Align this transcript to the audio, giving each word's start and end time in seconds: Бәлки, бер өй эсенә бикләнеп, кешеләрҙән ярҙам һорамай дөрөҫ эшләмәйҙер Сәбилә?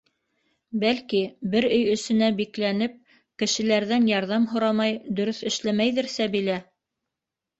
Бәлки, 0.83 1.19
бер 1.55 1.65
өй 1.67 1.83
эсенә 1.95 2.29
бикләнеп, 2.39 2.95
кешеләрҙән 3.43 4.09
ярҙам 4.11 4.49
һорамай 4.53 4.97
дөрөҫ 5.19 5.43
эшләмәйҙер 5.51 6.09
Сәбилә? 6.17 6.57